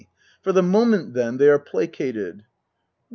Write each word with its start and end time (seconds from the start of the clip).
For 0.41 0.51
the 0.51 0.63
moment, 0.63 1.13
then, 1.13 1.37
they 1.37 1.47
are 1.47 1.59
placated 1.59 2.45